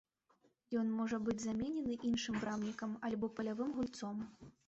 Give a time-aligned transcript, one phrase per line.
[0.79, 4.17] Ён можа быць заменены іншым брамнікам альбо палявым гульцом.